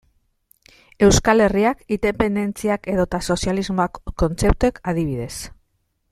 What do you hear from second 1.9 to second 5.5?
independentziak edota sozialismoak kontzeptuek, adibidez.